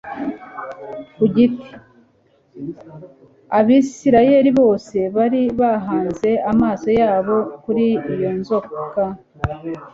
[1.15, 1.69] ku giti.'»
[3.59, 7.83] Abisirayeli bose bari bahanze amaso yabo kuri
[8.13, 9.01] iyo nzoka,